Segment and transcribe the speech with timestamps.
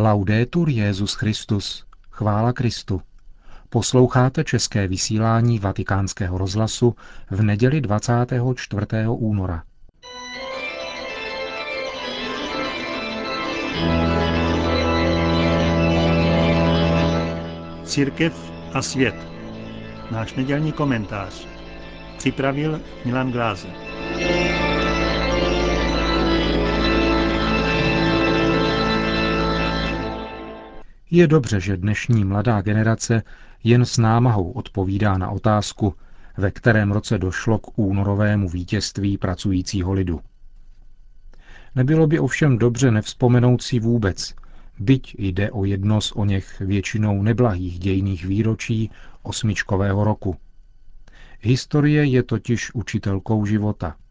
[0.00, 1.84] Laudetur Jezus Christus.
[2.10, 3.02] Chvála Kristu.
[3.68, 6.94] Posloucháte české vysílání Vatikánského rozhlasu
[7.30, 8.86] v neděli 24.
[9.08, 9.62] února.
[17.84, 19.14] Církev a svět.
[20.10, 21.46] Náš nedělní komentář.
[22.18, 23.87] Připravil Milan Glázer.
[31.10, 33.22] Je dobře, že dnešní mladá generace
[33.64, 35.94] jen s námahou odpovídá na otázku,
[36.36, 40.20] ve kterém roce došlo k únorovému vítězství pracujícího lidu.
[41.74, 44.34] Nebylo by ovšem dobře nevzpomenout si vůbec,
[44.78, 48.90] byť jde o jedno z o něch většinou neblahých dějných výročí
[49.22, 50.36] osmičkového roku.
[51.40, 53.96] Historie je totiž učitelkou života–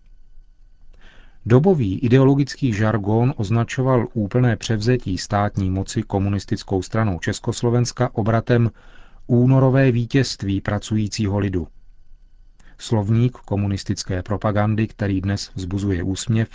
[1.50, 8.72] Dobový ideologický žargon označoval úplné převzetí státní moci komunistickou stranou Československa obratem
[9.28, 11.68] únorové vítězství pracujícího lidu.
[12.78, 16.50] Slovník komunistické propagandy, který dnes vzbuzuje úsměv,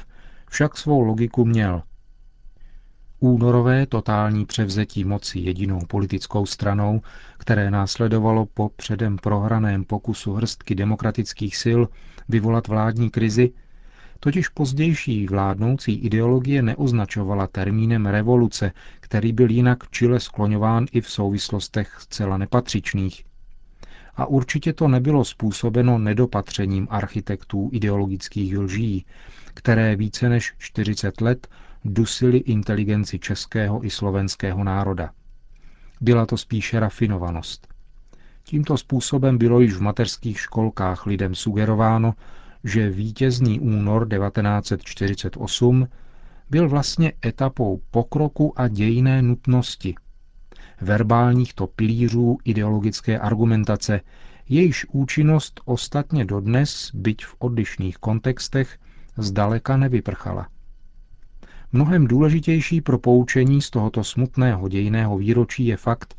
[0.50, 1.82] však svou logiku měl.
[3.20, 7.00] Únorové totální převzetí moci jedinou politickou stranou,
[7.38, 11.80] které následovalo po předem prohraném pokusu hrstky demokratických sil
[12.28, 13.52] vyvolat vládní krizi,
[14.24, 21.96] Totiž pozdější vládnoucí ideologie neoznačovala termínem revoluce, který byl jinak čile skloňován i v souvislostech
[22.00, 23.24] zcela nepatřičných.
[24.16, 29.06] A určitě to nebylo způsobeno nedopatřením architektů ideologických lží,
[29.54, 31.48] které více než 40 let
[31.84, 35.10] dusily inteligenci českého i slovenského národa.
[36.00, 37.68] Byla to spíše rafinovanost.
[38.44, 42.14] Tímto způsobem bylo již v mateřských školkách lidem sugerováno,
[42.64, 45.88] že vítězný únor 1948
[46.50, 49.94] byl vlastně etapou pokroku a dějné nutnosti,
[50.80, 54.00] verbálních to pilířů ideologické argumentace,
[54.48, 58.78] jejíž účinnost ostatně dodnes, byť v odlišných kontextech,
[59.16, 60.48] zdaleka nevyprchala.
[61.72, 66.14] Mnohem důležitější pro poučení z tohoto smutného dějného výročí je fakt,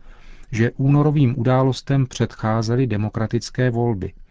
[0.52, 4.14] že únorovým událostem předcházely demokratické volby–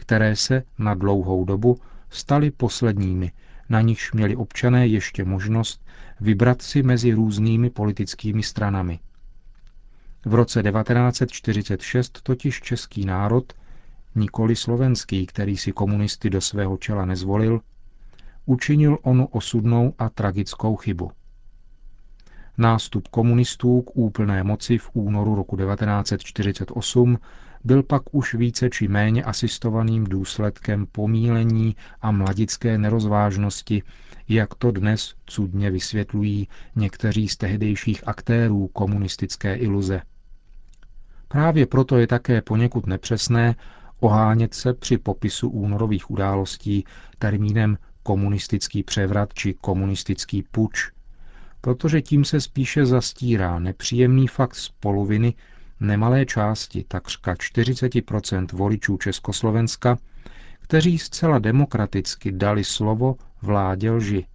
[0.00, 1.78] které se na dlouhou dobu
[2.10, 3.32] staly posledními,
[3.68, 5.84] na nichž měli občané ještě možnost
[6.20, 8.98] vybrat si mezi různými politickými stranami.
[10.24, 13.52] V roce 1946 totiž český národ,
[14.14, 17.60] nikoli slovenský, který si komunisty do svého čela nezvolil,
[18.46, 21.12] učinil onu osudnou a tragickou chybu.
[22.58, 27.18] Nástup komunistů k úplné moci v únoru roku 1948
[27.64, 33.82] byl pak už více či méně asistovaným důsledkem pomílení a mladické nerozvážnosti,
[34.28, 40.02] jak to dnes cudně vysvětlují někteří z tehdejších aktérů komunistické iluze.
[41.28, 43.54] Právě proto je také poněkud nepřesné
[44.00, 46.84] ohánět se při popisu únorových událostí
[47.18, 50.90] termínem komunistický převrat či komunistický puč,
[51.60, 55.34] protože tím se spíše zastírá nepříjemný fakt z poloviny
[55.80, 59.98] nemalé části, takřka 40% voličů Československa,
[60.60, 64.26] kteří zcela demokraticky dali slovo vládě lži.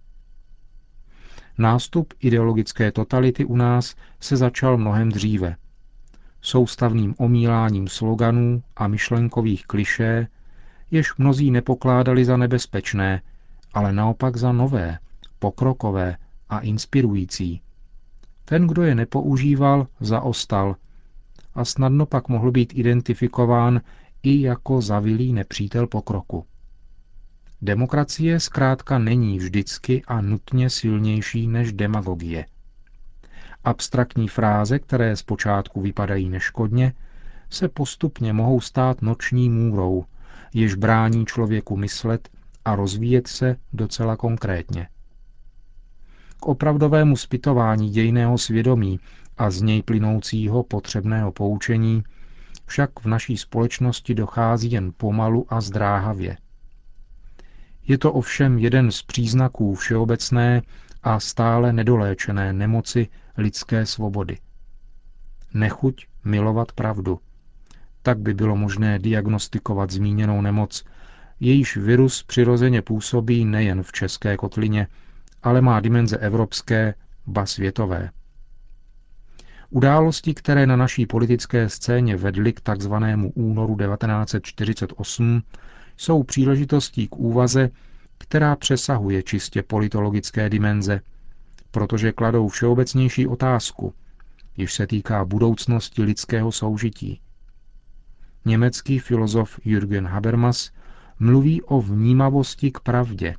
[1.58, 5.56] Nástup ideologické totality u nás se začal mnohem dříve.
[6.40, 10.26] Soustavným omíláním sloganů a myšlenkových klišé,
[10.90, 13.22] jež mnozí nepokládali za nebezpečné,
[13.74, 14.98] ale naopak za nové,
[15.38, 16.16] pokrokové
[16.48, 17.60] a inspirující.
[18.44, 20.76] Ten, kdo je nepoužíval, zaostal
[21.54, 23.80] a snadno pak mohl být identifikován
[24.22, 26.46] i jako zavilý nepřítel pokroku.
[27.62, 32.46] Demokracie zkrátka není vždycky a nutně silnější než demagogie.
[33.64, 36.92] Abstraktní fráze, které zpočátku vypadají neškodně,
[37.50, 40.04] se postupně mohou stát noční můrou,
[40.54, 42.28] jež brání člověku myslet
[42.64, 44.88] a rozvíjet se docela konkrétně.
[46.40, 49.00] K opravdovému zpytování dějného svědomí
[49.38, 52.04] a z něj plynoucího potřebného poučení
[52.66, 56.36] však v naší společnosti dochází jen pomalu a zdráhavě.
[57.88, 60.62] Je to ovšem jeden z příznaků všeobecné
[61.02, 64.38] a stále nedoléčené nemoci lidské svobody.
[65.54, 67.20] Nechuť milovat pravdu.
[68.02, 70.84] Tak by bylo možné diagnostikovat zmíněnou nemoc,
[71.40, 74.86] jejíž virus přirozeně působí nejen v české kotlině,
[75.46, 76.94] ale má dimenze evropské,
[77.26, 78.10] ba světové.
[79.70, 85.42] Události, které na naší politické scéně vedly k takzvanému únoru 1948,
[85.96, 87.70] jsou příležitostí k úvaze,
[88.18, 91.00] která přesahuje čistě politologické dimenze,
[91.70, 93.94] protože kladou všeobecnější otázku,
[94.56, 97.20] jež se týká budoucnosti lidského soužití.
[98.44, 100.70] Německý filozof Jürgen Habermas
[101.18, 103.34] mluví o vnímavosti k pravdě,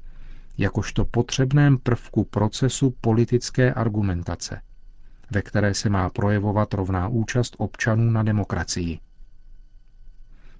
[0.57, 4.61] jakožto potřebném prvku procesu politické argumentace,
[5.31, 8.99] ve které se má projevovat rovná účast občanů na demokracii.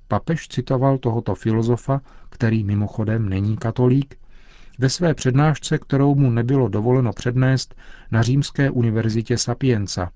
[0.08, 4.18] Papež citoval tohoto filozofa, který mimochodem není katolík,
[4.80, 7.76] ve své přednášce, kterou mu nebylo dovoleno přednést
[8.12, 10.10] na Římské univerzitě Sapienza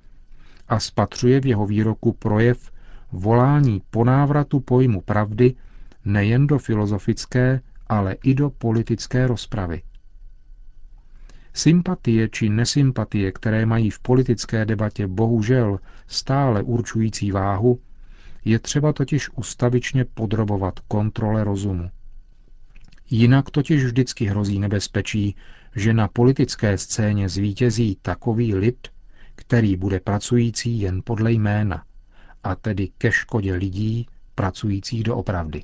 [0.68, 2.72] a spatřuje v jeho výroku projev
[3.12, 5.56] volání po návratu pojmu pravdy
[6.06, 9.82] nejen do filozofické, ale i do politické rozpravy.
[11.54, 17.80] Sympatie či nesympatie, které mají v politické debatě bohužel stále určující váhu,
[18.46, 21.90] je třeba totiž ustavičně podrobovat kontrole rozumu.
[23.10, 25.36] Jinak totiž vždycky hrozí nebezpečí,
[25.76, 28.88] že na politické scéně zvítězí takový lid,
[29.36, 31.84] který bude pracující jen podle jména,
[32.44, 35.64] a tedy ke škodě lidí pracujících do opravdy.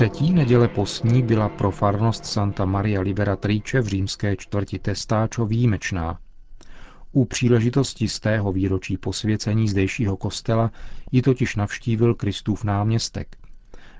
[0.00, 6.18] Třetí neděle postní byla pro farnost Santa Maria Liberatrice v římské čtvrti Testáčo výjimečná.
[7.12, 10.70] U příležitosti z tého výročí posvěcení zdejšího kostela
[11.12, 13.36] ji totiž navštívil Kristův náměstek.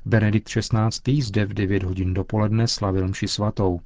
[0.04, 1.22] Benedikt XVI.
[1.22, 3.80] zde v 9 hodin dopoledne slavil mši svatou.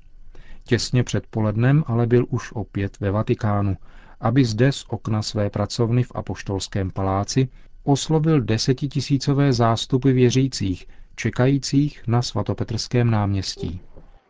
[0.65, 3.77] Těsně před polednem ale byl už opět ve Vatikánu,
[4.21, 7.49] aby zde z okna své pracovny v Apoštolském paláci
[7.85, 13.81] oslovil desetitisícové zástupy věřících, čekajících na svatopetrském náměstí.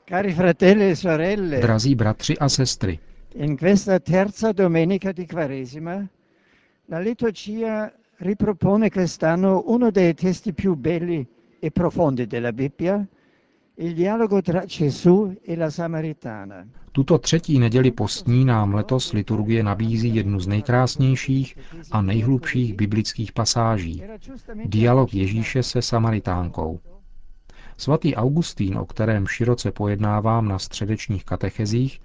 [0.09, 2.99] Cari fratelli e sorelle, Drazí bratři a sestry,
[3.35, 6.09] in questa terza domenica di Quaresima
[6.87, 11.27] la liturgia ripropone quest'anno uno dei testi più belli
[11.59, 13.05] e profondi della Bibbia,
[16.93, 21.59] tuto třetí neděli postní nám letos liturgie nabízí jednu z nejkrásnějších
[21.91, 24.03] a nejhlubších biblických pasáží.
[24.65, 26.81] Dialog Ježíše se Samaritánkou.
[27.77, 32.01] Svatý Augustín, o kterém široce pojednávám na středečních katechezích,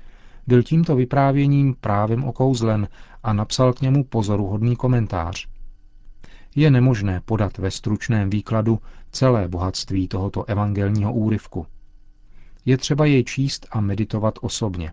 [0.48, 2.88] byl tímto vyprávěním právem okouzlen
[3.24, 5.48] a napsal k němu pozoruhodný komentář.
[6.56, 8.80] Je nemožné podat ve stručném výkladu
[9.12, 11.66] celé bohatství tohoto evangelního úryvku.
[12.66, 14.92] Je třeba jej číst a meditovat osobně.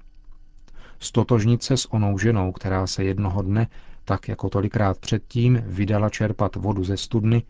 [0.99, 3.67] Stotožnit se s onou ženou, která se jednoho dne,
[4.05, 7.43] tak jako tolikrát předtím, vydala čerpat vodu ze studny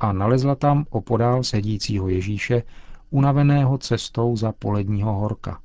[0.00, 2.62] a nalezla tam opodál sedícího Ježíše,
[3.10, 5.60] unaveného cestou za poledního horka.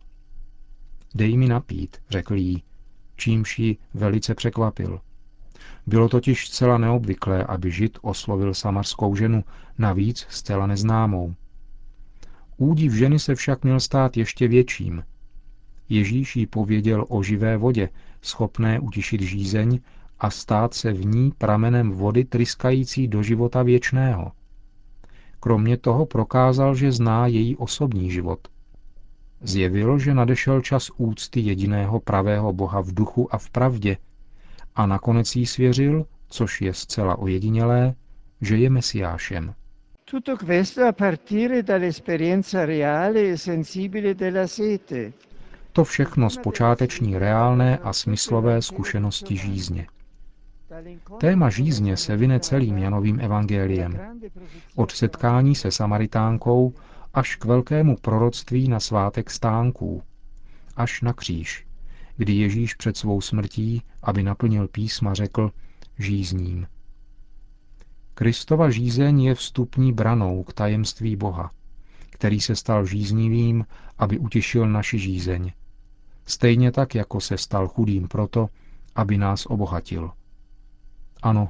[1.16, 2.64] Dej mi napít, řekl jí,
[3.16, 5.00] čímž ji velice překvapil.
[5.88, 9.44] Bylo totiž zcela neobvyklé, aby žid oslovil samarskou ženu,
[9.78, 11.36] navíc zcela neznámou.
[12.58, 15.04] Údiv ženy se však měl stát ještě větším.
[15.90, 17.90] Ježíš jí pověděl o živé vodě,
[18.22, 19.80] schopné utišit žízeň
[20.20, 24.32] a stát se v ní pramenem vody tryskající do života věčného.
[25.40, 28.48] Kromě toho prokázal, že zná její osobní život.
[29.42, 33.98] Zjevil, že nadešel čas úcty jediného pravého Boha v duchu a v pravdě
[34.78, 37.94] a nakonec jí svěřil, což je zcela ojedinělé,
[38.42, 39.54] že je mesiášem.
[40.06, 45.14] Tutto questo a partire dall'esperienza reale e sensibile della sete.
[45.72, 49.88] To všechno z počáteční reálné a smyslové zkušenosti žízně.
[51.20, 54.00] Téma žízně se vyne celým Janovým evangeliem.
[54.76, 56.74] Od setkání se Samaritánkou
[57.14, 60.04] až k velkému proroctví na svátek stánků,
[60.76, 61.67] až na kříž,
[62.18, 65.52] kdy Ježíš před svou smrtí, aby naplnil písma, řekl
[66.00, 66.68] žízním.
[68.14, 71.52] Kristova žízeň je vstupní branou k tajemství Boha,
[72.10, 73.66] který se stal žíznivým,
[73.98, 75.52] aby utěšil naši žízeň.
[76.26, 78.50] Stejně tak, jako se stal chudým proto,
[78.96, 80.12] aby nás obohatil.
[81.24, 81.50] Ano,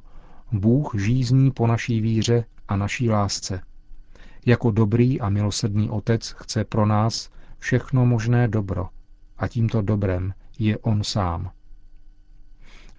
[0.51, 3.61] Bůh žízní po naší víře a naší lásce.
[4.45, 8.89] Jako dobrý a milosrdný otec chce pro nás všechno možné dobro
[9.37, 11.51] a tímto dobrem je on sám.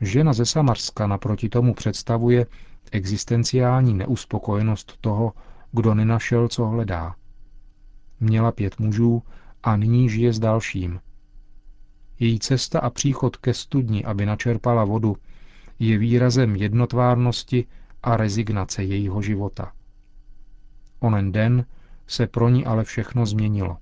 [0.01, 2.47] Žena ze Samarska naproti tomu představuje
[2.93, 5.33] existenciální neuspokojenost toho,
[5.73, 7.15] kdo nenašel, co hledá.
[8.21, 9.23] Měla pět mužů
[9.63, 11.01] a nyní žije s dalším.
[12.19, 15.17] Její cesta a příchod ke studni, aby načerpala vodu,
[15.79, 17.67] je výrazem jednotvárnosti
[18.03, 19.73] a rezignace jejího života.
[21.01, 21.67] Onen den
[22.07, 23.77] se pro ní ale všechno změnilo.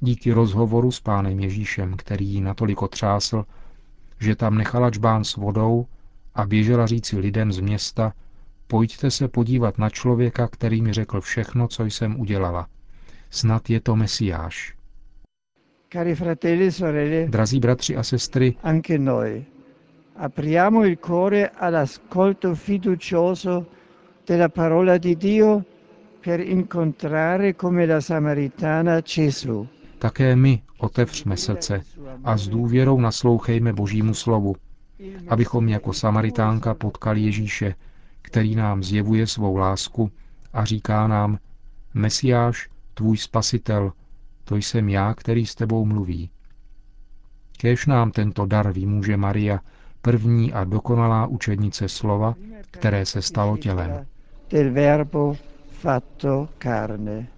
[0.00, 3.44] Díky rozhovoru s pánem Ježíšem, který ji natolik otřásl,
[4.20, 5.86] že tam nechala čbán s vodou
[6.34, 8.12] a běžela říci lidem z města,
[8.66, 12.66] pojďte se podívat na člověka, který mi řekl všechno, co jsem udělala.
[13.30, 14.74] Snad je to Mesiáš.
[15.92, 19.44] Cari fratelli sorelle, Drazí bratři a sestry, anche noi
[20.16, 23.66] apriamo il cuore all'ascolto fiducioso
[24.24, 25.64] della parola di Dio
[26.20, 29.66] per incontrare come la Samaritana Gesù.
[29.98, 31.80] Také my otevřme srdce
[32.24, 34.56] a s důvěrou naslouchejme Božímu slovu,
[35.28, 37.74] abychom jako Samaritánka potkali Ježíše,
[38.22, 40.10] který nám zjevuje svou lásku
[40.52, 41.38] a říká nám,
[41.94, 43.92] Mesiáš, tvůj spasitel,
[44.44, 46.30] to jsem já, který s tebou mluví.
[47.58, 49.60] Kéž nám tento dar vymůže Maria,
[50.02, 52.34] první a dokonalá učednice slova,
[52.70, 54.06] které se stalo tělem.
[54.50, 55.36] Del verbo
[55.70, 57.28] fatto carne.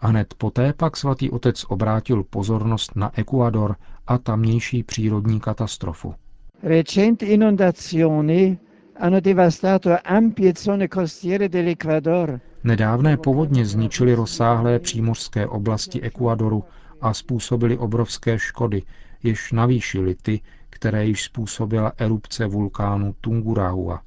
[0.00, 3.76] A hned poté pak svatý otec obrátil pozornost na Ekuador
[4.06, 6.14] a tamnější přírodní katastrofu.
[6.62, 8.58] Recenti inondazioni
[9.00, 12.40] hanno devastato ampie zone costiere dell'Ecuador.
[12.64, 16.64] Nedávné povodně zničily rozsáhlé přímořské oblasti Ekuadoru
[17.00, 18.82] a způsobily obrovské škody,
[19.22, 24.02] jež navýšily ty, které již způsobila erupce vulkánu Tungurahua.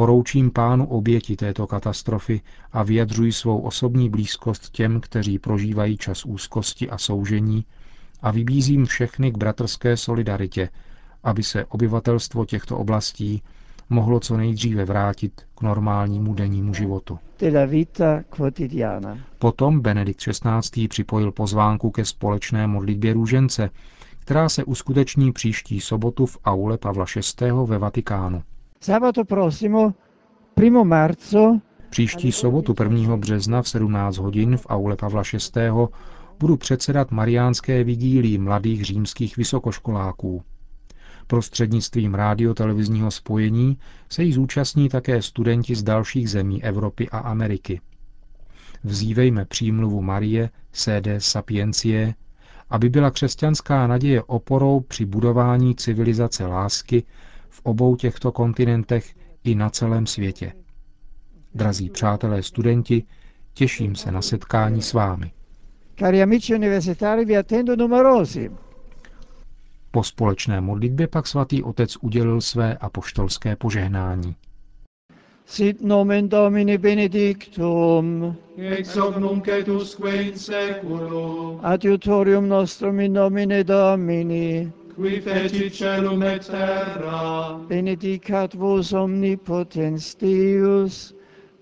[0.00, 2.40] Poroučím pánu oběti této katastrofy
[2.72, 7.64] a vyjadřuji svou osobní blízkost těm, kteří prožívají čas úzkosti a soužení
[8.22, 10.68] a vybízím všechny k bratrské solidaritě,
[11.22, 13.42] aby se obyvatelstvo těchto oblastí
[13.90, 17.18] mohlo co nejdříve vrátit k normálnímu dennímu životu.
[19.38, 20.88] Potom Benedikt XVI.
[20.88, 23.70] připojil pozvánku ke společné modlitbě růžence,
[24.18, 27.06] která se uskuteční příští sobotu v aule Pavla
[27.40, 27.50] VI.
[27.66, 28.42] ve Vatikánu.
[31.90, 33.16] Příští sobotu 1.
[33.16, 35.60] března v 17 hodin v aule Pavla VI.
[36.38, 40.42] budu předsedat mariánské vigílii mladých římských vysokoškoláků.
[41.26, 47.80] Prostřednictvím rádiotelevizního spojení se jí zúčastní také studenti z dalších zemí Evropy a Ameriky.
[48.84, 52.14] Vzívejme přímluvu Marie, sede sapiencie,
[52.70, 57.04] aby byla křesťanská naděje oporou při budování civilizace lásky
[57.50, 59.14] v obou těchto kontinentech
[59.44, 60.52] i na celém světě.
[61.54, 63.04] Drazí přátelé studenti,
[63.54, 65.32] těším se na setkání s vámi.
[65.98, 68.50] cari amici universitari, vi attendo numerosi.
[69.90, 74.36] Po společné modlitbě pak svatý otec udělil své apoštolské požehnání.
[75.46, 83.64] Sit nomen Domini benedictum, ex hoc nunc et usque in seculum, adiutorium nostrum in nomine
[83.64, 91.14] Domini, qui fecit celum et terra, benedicat vos omnipotens Deus,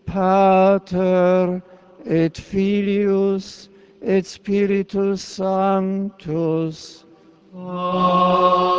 [0.07, 1.61] Pater
[2.07, 3.69] et Filius
[4.03, 7.05] et Spiritus Sanctus.
[7.55, 8.79] Amen.